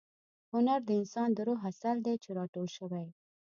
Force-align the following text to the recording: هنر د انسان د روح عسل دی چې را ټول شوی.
هنر 0.53 0.79
د 0.85 0.89
انسان 0.99 1.29
د 1.33 1.39
روح 1.47 1.59
عسل 1.71 1.97
دی 2.05 2.15
چې 2.23 2.29
را 2.37 2.45
ټول 2.53 2.67
شوی. 2.77 3.05